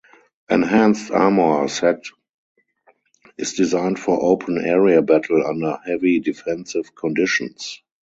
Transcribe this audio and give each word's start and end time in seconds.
Enhanced 0.49 1.11
armor 1.11 1.67
set 1.67 2.01
is 3.37 3.53
designed 3.53 3.99
for 3.99 4.19
open 4.19 4.57
area 4.57 4.99
battle 5.03 5.45
under 5.45 5.77
heavy 5.85 6.19
defensive 6.19 6.95
conditions. 6.95 7.83